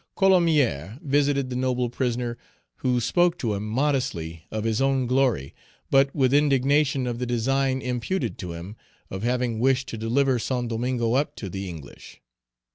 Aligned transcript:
Colomier 0.15 0.97
visited 1.03 1.51
the 1.51 1.55
noble 1.55 1.87
prisoner, 1.87 2.35
who 2.77 2.99
spoke 2.99 3.37
to 3.37 3.53
him 3.53 3.67
modestly 3.69 4.47
of 4.49 4.63
his 4.63 4.81
own 4.81 5.05
glory, 5.05 5.53
but 5.91 6.11
with 6.15 6.33
indignation 6.33 7.05
of 7.05 7.19
the 7.19 7.27
design 7.27 7.83
imputed 7.83 8.39
to 8.39 8.53
him 8.53 8.75
of 9.11 9.21
having 9.21 9.59
wished 9.59 9.87
to 9.89 9.99
deliver 9.99 10.39
Saint 10.39 10.69
Domingo 10.69 11.13
up 11.13 11.35
to 11.35 11.49
the 11.51 11.69
English. 11.69 12.19